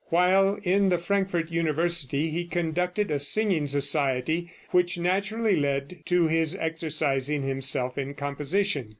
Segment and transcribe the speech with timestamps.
[0.09, 6.55] While in the Frankfort University he conducted a singing society, which naturally led to his
[6.55, 8.89] exercising himself in composition.